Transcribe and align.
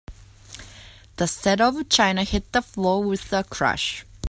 The 1.17 1.27
set 1.27 1.61
of 1.61 1.87
china 1.87 2.23
hit 2.23 2.53
the 2.53 2.63
floor 2.63 3.03
with 3.03 3.31
a 3.31 3.43
crash. 3.43 4.03